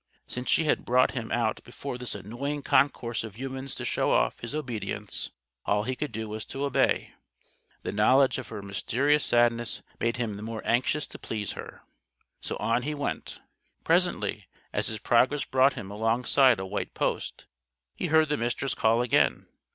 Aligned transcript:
Since 0.25 0.49
she 0.49 0.63
had 0.63 0.83
brought 0.83 1.11
him 1.11 1.31
out 1.31 1.63
before 1.63 1.99
this 1.99 2.15
annoying 2.15 2.63
concourse 2.63 3.23
of 3.23 3.35
humans 3.37 3.75
to 3.75 3.85
show 3.85 4.09
off 4.09 4.39
his 4.39 4.55
obedience 4.55 5.29
all 5.63 5.83
he 5.83 5.95
could 5.95 6.11
do 6.11 6.27
was 6.27 6.43
to 6.47 6.65
obey. 6.65 7.13
The 7.83 7.91
knowledge 7.91 8.39
of 8.39 8.47
her 8.47 8.63
mysterious 8.63 9.23
sadness 9.23 9.83
made 9.99 10.17
him 10.17 10.37
the 10.37 10.41
more 10.41 10.63
anxious 10.65 11.05
to 11.05 11.19
please 11.19 11.51
her. 11.51 11.83
So 12.41 12.55
on 12.55 12.81
he 12.81 12.95
went. 12.95 13.41
Presently, 13.83 14.47
as 14.73 14.87
his 14.87 14.97
progress 14.97 15.45
brought 15.45 15.73
him 15.73 15.91
alongside 15.91 16.57
a 16.59 16.65
white 16.65 16.95
post, 16.95 17.45
he 17.95 18.07
heard 18.07 18.29
the 18.29 18.37
Mistress 18.37 18.73
call 18.73 19.03
again. 19.03 19.45